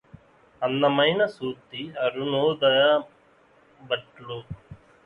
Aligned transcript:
అందమైన 0.61 1.21
సూక్తి 1.35 1.81
అరుణోదయంబట్లు 2.01 3.09